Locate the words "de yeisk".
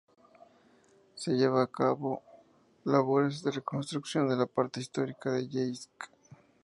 5.33-6.05